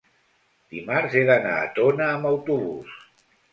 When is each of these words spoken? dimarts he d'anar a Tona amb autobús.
dimarts 0.75 1.17
he 1.19 1.23
d'anar 1.31 1.53
a 1.59 1.69
Tona 1.77 2.09
amb 2.17 2.33
autobús. 2.33 2.99